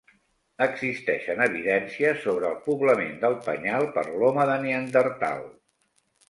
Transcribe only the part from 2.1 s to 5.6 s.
sobre el poblament del penyal per l'home de Neandertal.